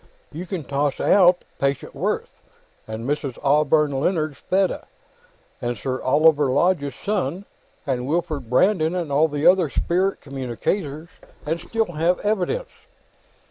[0.31, 2.41] You can toss out Patience Worth,
[2.87, 3.37] and Mrs.
[3.43, 4.87] Osborne Leonard's Feda,
[5.61, 7.45] and Sir Oliver Lodge's son,
[7.85, 11.09] and Wilfred Brandon, and all the other spirit communicators,
[11.45, 12.69] and you still have evidence."